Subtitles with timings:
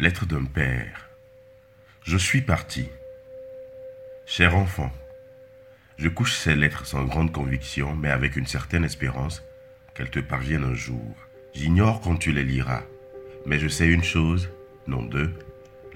[0.00, 1.10] Lettre d'un père.
[2.04, 2.88] Je suis parti.
[4.26, 4.92] Cher enfant,
[5.96, 9.42] je couche ces lettres sans grande conviction, mais avec une certaine espérance
[9.94, 11.16] qu'elles te parviennent un jour.
[11.52, 12.84] J'ignore quand tu les liras,
[13.44, 14.48] mais je sais une chose,
[14.86, 15.34] non deux.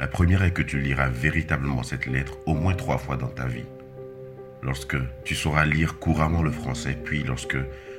[0.00, 3.46] La première est que tu liras véritablement cette lettre au moins trois fois dans ta
[3.46, 3.66] vie.
[4.62, 7.58] Lorsque tu sauras lire couramment le français, puis lorsque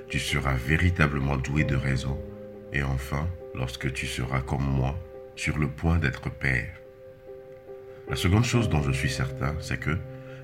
[0.10, 2.20] tu seras véritablement doué de raison,
[2.74, 3.26] et enfin
[3.56, 5.00] lorsque tu seras comme moi
[5.36, 6.70] sur le point d'être père.
[8.10, 9.98] La seconde chose dont je suis certain, c'est que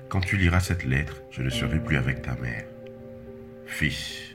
[0.08, 2.64] quand tu liras cette lettre, je ne serai plus avec ta mère.
[3.66, 4.34] Fils,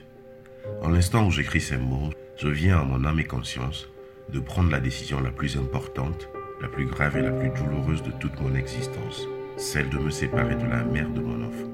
[0.82, 3.88] en l'instant où j'écris ces mots, je viens à mon âme et conscience
[4.30, 6.28] de prendre la décision la plus importante,
[6.60, 9.26] la plus grave et la plus douloureuse de toute mon existence,
[9.56, 11.72] celle de me séparer de la mère de mon enfant.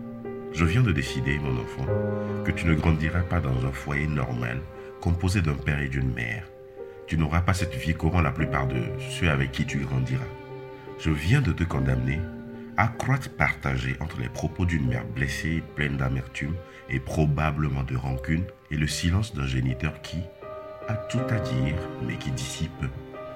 [0.53, 1.87] Je viens de décider, mon enfant,
[2.45, 4.61] que tu ne grandiras pas dans un foyer normal
[5.01, 6.45] composé d'un père et d'une mère.
[7.13, 10.25] Tu n'auras pas cette vie qu'auront la plupart de ceux avec qui tu grandiras.
[10.99, 12.19] Je viens de te condamner
[12.79, 16.55] à croître partagé entre les propos d'une mère blessée, pleine d'amertume
[16.89, 20.21] et probablement de rancune, et le silence d'un géniteur qui
[20.89, 22.87] a tout à dire, mais qui dissipe.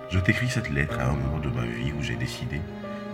[0.08, 2.62] Je t'écris cette lettre à un moment de ma vie où j'ai décidé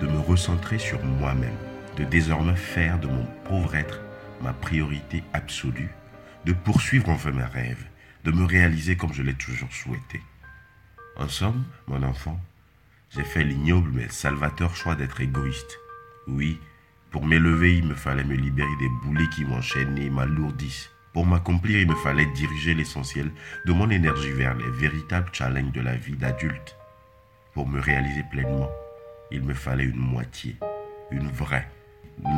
[0.00, 1.58] de me recentrer sur moi-même,
[1.96, 4.00] de désormais faire de mon pauvre être
[4.40, 5.90] ma priorité absolue,
[6.44, 7.84] de poursuivre enfin mes rêves,
[8.22, 10.20] de me réaliser comme je l'ai toujours souhaité.
[11.16, 12.40] En somme, mon enfant,
[13.10, 15.78] j'ai fait l'ignoble mais salvateur choix d'être égoïste.
[16.26, 16.58] Oui,
[17.10, 20.90] pour m'élever, il me fallait me libérer des boulets qui m'enchaînaient et m'alourdissent.
[21.12, 23.30] Pour m'accomplir, il me fallait diriger l'essentiel
[23.66, 26.76] de mon énergie vers les véritables challenges de la vie d'adulte.
[27.52, 28.70] Pour me réaliser pleinement,
[29.30, 30.56] il me fallait une moitié,
[31.10, 31.68] une vraie.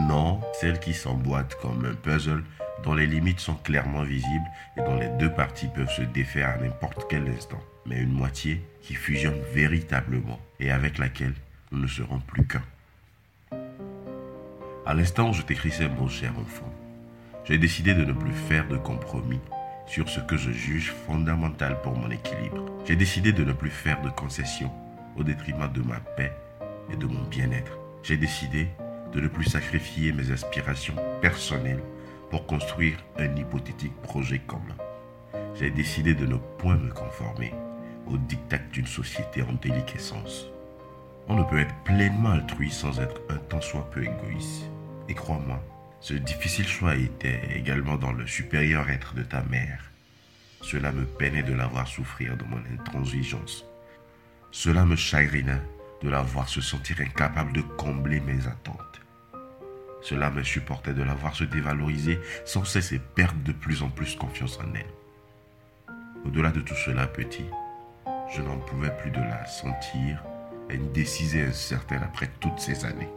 [0.09, 2.43] Non, celle qui s'emboîte comme un puzzle
[2.83, 6.57] dont les limites sont clairement visibles et dont les deux parties peuvent se défaire à
[6.57, 11.35] n'importe quel instant, mais une moitié qui fusionne véritablement et avec laquelle
[11.73, 12.63] nous ne serons plus qu'un.
[14.87, 16.73] À l'instant où je t'écris ces mots, cher enfant,
[17.45, 19.41] j'ai décidé de ne plus faire de compromis
[19.87, 22.65] sur ce que je juge fondamental pour mon équilibre.
[22.87, 24.73] J'ai décidé de ne plus faire de concessions
[25.17, 26.33] au détriment de ma paix
[26.93, 27.79] et de mon bien-être.
[28.03, 28.69] J'ai décidé
[29.13, 31.83] de ne plus sacrifier mes aspirations personnelles
[32.31, 34.77] pour construire un hypothétique projet commun.
[35.55, 37.53] J'ai décidé de ne point me conformer
[38.07, 40.47] au diktat d'une société en déliquescence.
[41.29, 44.65] On ne peut être pleinement altruiste sans être un tant soit peu égoïste.
[45.09, 45.63] Et crois-moi,
[46.01, 49.91] ce difficile choix était également dans le supérieur être de ta mère.
[50.61, 53.65] Cela me peinait de la voir souffrir de mon intransigeance.
[54.51, 55.63] Cela me chagrinait
[56.03, 59.01] de la voir se sentir incapable de combler mes attentes.
[60.03, 63.89] Cela me supportait de la voir se dévaloriser sans cesse et perdre de plus en
[63.89, 65.95] plus confiance en elle.
[66.27, 67.47] Au-delà de tout cela, petit,
[68.33, 70.23] je n'en pouvais plus de la sentir
[70.71, 73.09] indécise et incertaine après toutes ces années.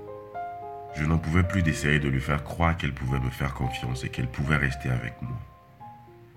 [0.96, 4.10] Je n'en pouvais plus d'essayer de lui faire croire qu'elle pouvait me faire confiance et
[4.10, 5.38] qu'elle pouvait rester avec moi.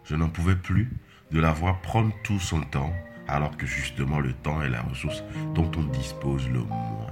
[0.04, 0.90] Je n'en pouvais plus
[1.30, 2.92] de la voir prendre tout son temps
[3.28, 5.22] alors que justement le temps est la ressource
[5.54, 7.06] dont on dispose le moins.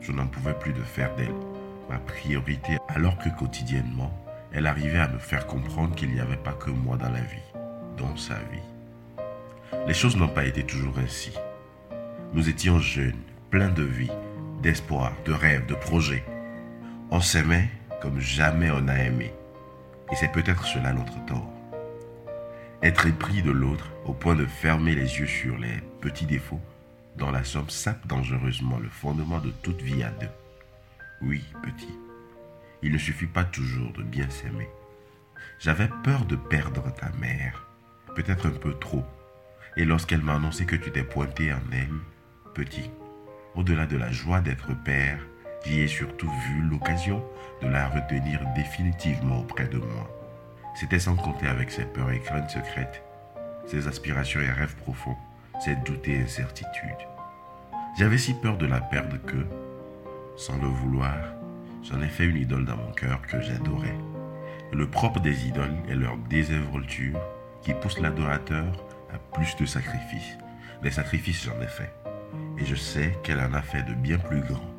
[0.00, 1.34] Je n'en pouvais plus de faire d'elle
[1.88, 4.12] ma priorité alors que quotidiennement,
[4.52, 7.52] elle arrivait à me faire comprendre qu'il n'y avait pas que moi dans la vie,
[7.96, 8.75] dans sa vie.
[9.86, 11.32] Les choses n'ont pas été toujours ainsi.
[12.32, 14.10] Nous étions jeunes, pleins de vie,
[14.62, 16.24] d'espoir, de rêves, de projets.
[17.10, 19.32] On s'aimait comme jamais on a aimé.
[20.12, 21.50] Et c'est peut-être cela notre tort.
[22.82, 26.60] Être épris de l'autre au point de fermer les yeux sur les petits défauts,
[27.16, 30.28] dans la somme sape dangereusement le fondement de toute vie à deux.
[31.22, 31.98] Oui, petit,
[32.82, 34.68] il ne suffit pas toujours de bien s'aimer.
[35.58, 37.66] J'avais peur de perdre ta mère,
[38.14, 39.04] peut-être un peu trop.
[39.76, 41.92] Et lorsqu'elle m'a annoncé que tu t'es pointé en elle,
[42.54, 42.90] petit,
[43.54, 45.18] au-delà de la joie d'être père,
[45.66, 47.22] j'y ai surtout vu l'occasion
[47.60, 50.10] de la retenir définitivement auprès de moi.
[50.74, 53.02] C'était sans compter avec ses peurs et craintes secrètes,
[53.66, 55.16] ses aspirations et rêves profonds,
[55.60, 57.06] ses doutes et incertitudes.
[57.98, 59.46] J'avais si peur de la perdre que,
[60.36, 61.16] sans le vouloir,
[61.82, 63.96] j'en ai fait une idole dans mon cœur que j'adorais.
[64.72, 67.18] Le propre des idoles est leur désinvolture
[67.62, 68.85] qui pousse l'adorateur
[69.32, 70.38] plus de sacrifices.
[70.82, 71.92] Des sacrifices, j'en ai fait.
[72.58, 74.74] Et je sais qu'elle en a fait de bien plus grands.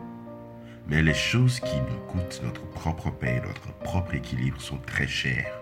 [0.88, 5.08] Mais les choses qui nous coûtent notre propre paix et notre propre équilibre sont très
[5.08, 5.60] chères.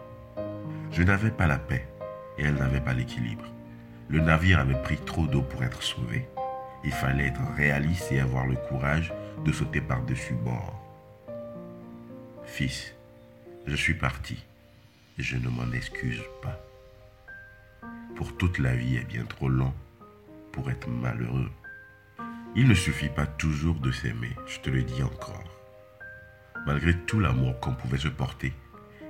[0.91, 1.87] Je n'avais pas la paix
[2.37, 3.45] et elle n'avait pas l'équilibre.
[4.07, 6.27] Le navire avait pris trop d'eau pour être sauvé.
[6.83, 9.11] Il fallait être réaliste et avoir le courage
[9.43, 10.79] de sauter par-dessus bord.
[12.45, 12.93] Fils,
[13.65, 14.45] je suis parti
[15.17, 16.59] et je ne m'en excuse pas.
[18.15, 19.73] Pour toute la vie est bien trop long
[20.53, 21.49] pour être malheureux.
[22.55, 25.43] Il ne suffit pas toujours de s'aimer, je te le dis encore.
[26.65, 28.53] Malgré tout l'amour qu'on pouvait se porter,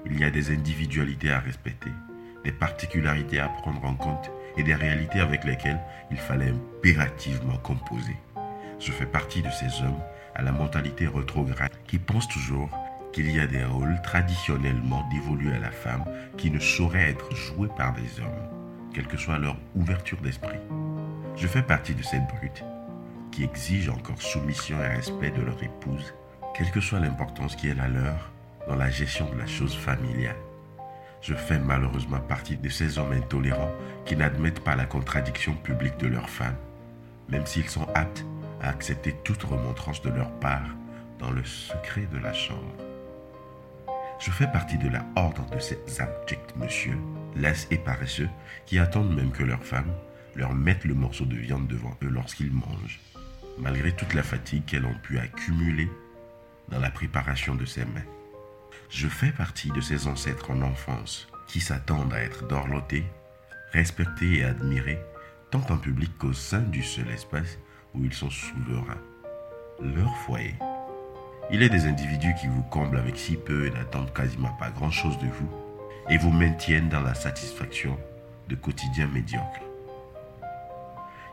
[0.07, 1.91] il y a des individualités à respecter,
[2.43, 5.79] des particularités à prendre en compte et des réalités avec lesquelles
[6.09, 8.17] il fallait impérativement composer.
[8.79, 10.01] Je fais partie de ces hommes
[10.33, 12.69] à la mentalité rétrograde qui pensent toujours
[13.13, 16.03] qu'il y a des rôles traditionnellement dévolus à la femme
[16.37, 18.64] qui ne sauraient être joués par des hommes,
[18.95, 20.57] quelle que soit leur ouverture d'esprit.
[21.35, 22.63] Je fais partie de cette brute
[23.29, 26.13] qui exige encore soumission et respect de leur épouse,
[26.55, 28.31] quelle que soit l'importance qui est la leur
[28.69, 30.37] dans la gestion de la chose familiale.
[31.21, 33.73] Je fais malheureusement partie de ces hommes intolérants
[34.05, 36.55] qui n'admettent pas la contradiction publique de leurs femmes,
[37.27, 38.23] même s'ils sont aptes
[38.61, 40.69] à accepter toute remontrance de leur part
[41.19, 42.84] dans le secret de la chambre.
[44.19, 46.97] Je fais partie de la horde de ces abjects monsieur,
[47.35, 48.29] lasses et paresseux,
[48.65, 49.93] qui attendent même que leurs femmes
[50.35, 52.99] leur mettent le morceau de viande devant eux lorsqu'ils mangent,
[53.57, 55.89] malgré toute la fatigue qu'elles ont pu accumuler
[56.69, 58.07] dans la préparation de ces mets.
[58.89, 63.05] Je fais partie de ces ancêtres en enfance qui s'attendent à être dorlotés,
[63.71, 64.99] respectés et admirés,
[65.51, 67.59] tant en public qu'au sein du seul espace
[67.93, 69.01] où ils sont souverains,
[69.81, 70.55] leur foyer.
[71.51, 75.17] Il est des individus qui vous comblent avec si peu et n'attendent quasiment pas grand-chose
[75.19, 75.49] de vous
[76.09, 77.97] et vous maintiennent dans la satisfaction
[78.49, 79.61] de quotidiens médiocres.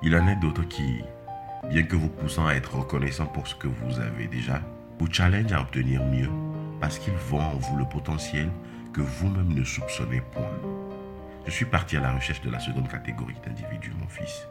[0.02, 1.02] Il en est d'autres qui,
[1.70, 4.60] bien que vous poussant à être reconnaissant pour ce que vous avez déjà,
[4.98, 6.30] vous challenge à obtenir mieux
[6.78, 8.50] parce qu'ils voient en vous le potentiel
[8.92, 10.50] que vous-même ne soupçonnez point.
[11.46, 14.46] Je suis parti à la recherche de la seconde catégorie d'individus, mon fils.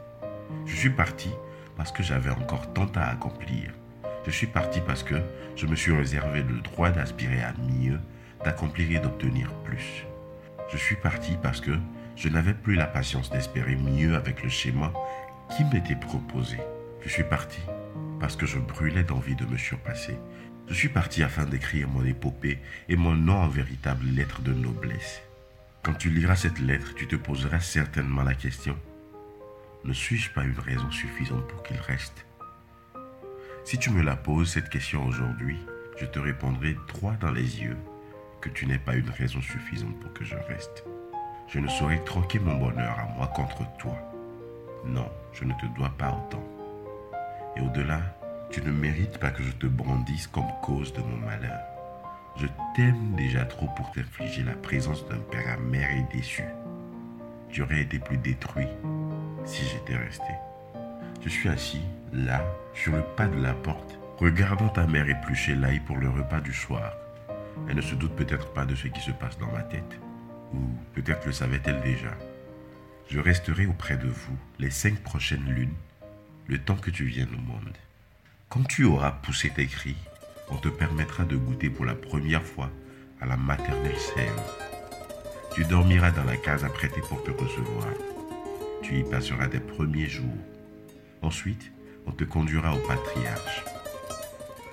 [0.66, 1.30] Je suis parti
[1.76, 3.72] parce que j'avais encore tant à accomplir.
[4.24, 5.16] Je suis parti parce que
[5.56, 7.98] je me suis réservé le droit d'aspirer à mieux,
[8.44, 10.06] d'accomplir et d'obtenir plus.
[10.70, 11.72] Je suis parti parce que
[12.16, 14.92] je n'avais plus la patience d'espérer mieux avec le schéma
[15.56, 16.58] qui m'était proposé.
[17.04, 17.60] Je suis parti
[18.20, 20.16] parce que je brûlais d'envie de me surpasser.
[20.68, 22.58] Je suis parti afin d'écrire mon épopée
[22.88, 25.20] et mon nom en véritable lettre de noblesse.
[25.82, 28.78] Quand tu liras cette lettre, tu te poseras certainement la question,
[29.84, 32.24] ne suis-je pas une raison suffisante pour qu'il reste
[33.64, 35.58] Si tu me la poses, cette question aujourd'hui,
[35.96, 37.76] je te répondrai droit dans les yeux
[38.40, 40.84] que tu n'es pas une raison suffisante pour que je reste.
[41.46, 43.96] Je ne saurais troquer mon bonheur à moi contre toi.
[44.84, 46.42] Non, je ne te dois pas autant.
[47.56, 48.00] Et au-delà,
[48.50, 51.60] tu ne mérites pas que je te brandisse comme cause de mon malheur.
[52.36, 56.44] Je t'aime déjà trop pour t'infliger la présence d'un père amer et déçu.
[57.48, 58.68] Tu aurais été plus détruit
[59.44, 60.32] si j'étais resté.
[61.22, 61.82] Je suis assis,
[62.12, 62.44] là,
[62.74, 66.52] sur le pas de la porte, regardant ta mère éplucher l'ail pour le repas du
[66.52, 66.92] soir.
[67.68, 69.98] Elle ne se doute peut-être pas de ce qui se passe dans ma tête.
[70.54, 70.58] Ou
[70.94, 72.10] peut-être le savait-elle déjà.
[73.08, 75.74] Je resterai auprès de vous les cinq prochaines lunes,
[76.46, 77.72] le temps que tu viennes au monde.
[78.48, 79.96] Quand tu auras poussé tes cris,
[80.50, 82.70] on te permettra de goûter pour la première fois
[83.20, 84.40] à la maternelle sève.
[85.54, 87.88] Tu dormiras dans la case apprêtée pour te recevoir.
[88.82, 90.36] Tu y passeras tes premiers jours.
[91.22, 91.72] Ensuite,
[92.06, 93.64] on te conduira au patriarche.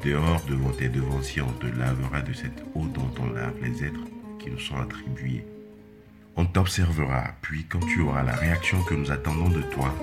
[0.04, 4.00] Dehors, devant tes devanciers, on te lavera de cette eau dont on lave les êtres
[4.40, 5.46] qui nous sont attribués.
[6.38, 9.94] On t'observera, puis quand tu auras la réaction que nous attendons de toi,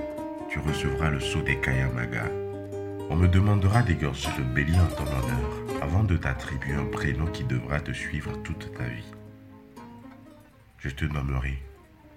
[0.50, 2.26] tu recevras le sceau des Kayamaga.
[3.08, 7.44] On me demandera d'égorger le bélier en ton honneur avant de t'attribuer un prénom qui
[7.44, 9.12] devra te suivre toute ta vie.
[10.78, 11.58] Je te nommerai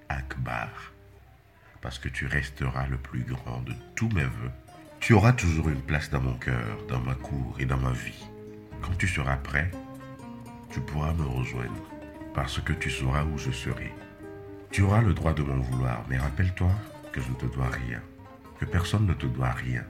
[0.09, 0.69] Akbar
[1.81, 4.51] parce que tu resteras le plus grand de tous mes voeux.
[4.99, 8.27] Tu auras toujours une place dans mon cœur, dans ma cour et dans ma vie.
[8.81, 9.71] Quand tu seras prêt,
[10.71, 11.83] tu pourras me rejoindre,
[12.33, 13.93] parce que tu sauras où je serai.
[14.71, 16.71] Tu auras le droit de m'en vouloir, mais rappelle-toi
[17.11, 18.01] que je ne te dois rien,
[18.59, 19.83] que personne ne te doit rien.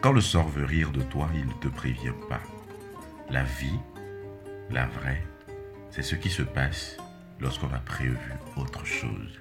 [0.00, 2.42] Quand le sort veut rire de toi, il ne te prévient pas.
[3.30, 3.78] La vie,
[4.70, 5.22] la vraie,
[5.90, 6.98] c'est ce qui se passe
[7.40, 8.18] lorsqu'on a prévu
[8.56, 9.40] autre chose.